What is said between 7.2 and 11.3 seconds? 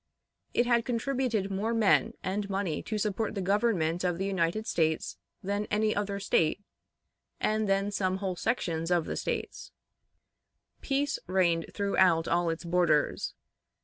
and than some whole sections of States. Peace